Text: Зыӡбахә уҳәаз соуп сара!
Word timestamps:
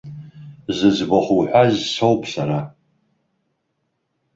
Зыӡбахә 0.77 1.29
уҳәаз 1.37 1.73
соуп 1.93 2.21
сара! 2.31 2.59